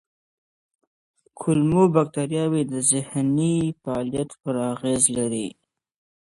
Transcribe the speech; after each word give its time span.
کولمو 1.39 1.83
بکتریاوې 1.95 2.63
د 2.71 2.73
ذهني 2.91 3.55
فعالیت 3.81 4.29
پر 4.41 4.55
اغېز 4.73 5.03
لري. 5.17 5.47